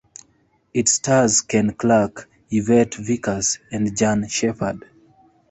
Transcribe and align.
It 0.73 0.87
stars 0.89 1.41
Ken 1.41 1.73
Clark, 1.75 2.27
Yvette 2.49 2.95
Vickers 2.95 3.59
and 3.71 3.95
Jan 3.95 4.27
Shepard. 4.27 4.87